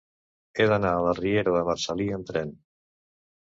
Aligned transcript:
He 0.61 0.65
d'anar 0.71 0.93
a 0.93 1.03
la 1.07 1.13
riera 1.17 1.53
de 1.57 1.61
Marcel·lí 1.67 2.09
amb 2.17 2.31
tren. 2.33 2.55